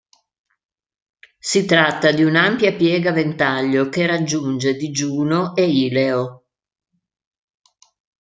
[1.37, 6.45] Si tratta di un'ampia piega a ventaglio che raggiunge digiuno e ileo.